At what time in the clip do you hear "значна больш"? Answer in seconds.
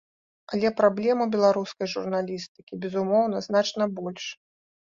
3.49-4.25